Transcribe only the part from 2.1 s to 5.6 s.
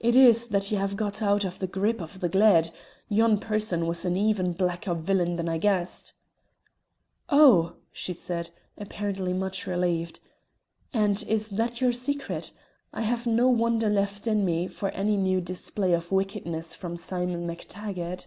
the gled. Yon person was an even blacker villain than I